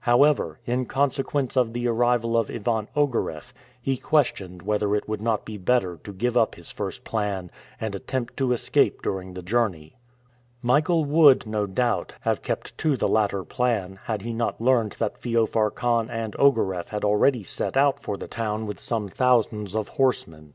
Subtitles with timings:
[0.00, 5.44] However, in consequence of the arrival of Ivan Ogareff, he questioned whether it would not
[5.44, 7.48] be better to give up his first plan
[7.80, 9.94] and attempt to escape during the journey.
[10.62, 15.16] Michael would, no doubt, have kept to the latter plan had he not learnt that
[15.16, 19.90] Feofar Khan and Ogareff had already set out for the town with some thousands of
[19.90, 20.54] horsemen.